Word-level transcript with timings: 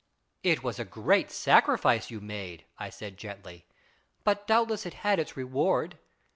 "It 0.51 0.63
was 0.63 0.79
a 0.79 0.83
great 0.83 1.29
sacrifice 1.29 2.09
you 2.09 2.19
made," 2.21 2.65
I 2.79 2.89
said 2.89 3.19
gently," 3.19 3.65
but 4.23 4.47
doubtless 4.47 4.87
it 4.87 4.95
had 5.05 5.19
its 5.19 5.37
reward. 5.37 5.95